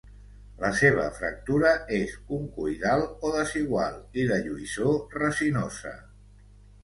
La 0.61 0.69
seva 0.77 1.03
fractura 1.17 1.73
és 1.97 2.15
concoidal 2.29 3.05
o 3.29 3.31
desigual 3.35 3.99
i 4.21 4.25
la 4.31 4.39
lluïssor 4.47 5.19
resinosa. 5.21 5.93